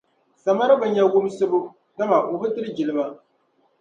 Samaru 0.43 0.75
bi 0.81 0.87
nya 0.93 1.03
wumsibu, 1.11 1.59
dama 1.97 2.17
o 2.33 2.35
bi 2.41 2.47
tiri 2.53 2.69
jilima 2.77 3.05